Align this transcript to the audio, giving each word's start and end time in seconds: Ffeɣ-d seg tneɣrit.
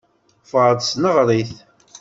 Ffeɣ-d 0.43 0.79
seg 0.85 0.93
tneɣrit. 0.95 1.53